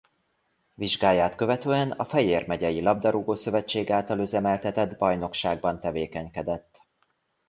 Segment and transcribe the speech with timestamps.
[0.75, 6.81] Vizsgáját követően a Fejér megyei labdarúgó-szövetség által üzemeltetett bajnokságban tevékenykedett.